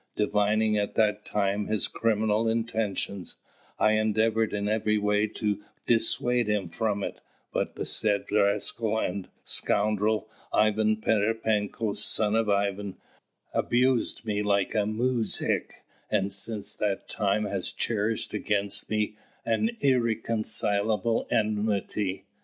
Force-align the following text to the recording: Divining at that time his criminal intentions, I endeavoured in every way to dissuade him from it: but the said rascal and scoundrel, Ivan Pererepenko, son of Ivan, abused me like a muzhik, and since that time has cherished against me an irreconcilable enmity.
Divining 0.15 0.79
at 0.79 0.95
that 0.95 1.23
time 1.25 1.67
his 1.67 1.87
criminal 1.87 2.49
intentions, 2.49 3.35
I 3.77 3.91
endeavoured 3.91 4.51
in 4.51 4.67
every 4.67 4.97
way 4.97 5.27
to 5.27 5.61
dissuade 5.85 6.47
him 6.47 6.69
from 6.69 7.03
it: 7.03 7.21
but 7.53 7.75
the 7.75 7.85
said 7.85 8.23
rascal 8.31 8.97
and 8.97 9.27
scoundrel, 9.43 10.27
Ivan 10.51 10.97
Pererepenko, 10.97 11.95
son 11.95 12.35
of 12.35 12.49
Ivan, 12.49 12.97
abused 13.53 14.25
me 14.25 14.41
like 14.41 14.73
a 14.73 14.87
muzhik, 14.87 15.69
and 16.09 16.31
since 16.31 16.73
that 16.77 17.07
time 17.07 17.45
has 17.45 17.71
cherished 17.71 18.33
against 18.33 18.89
me 18.89 19.13
an 19.45 19.69
irreconcilable 19.81 21.27
enmity. 21.29 22.25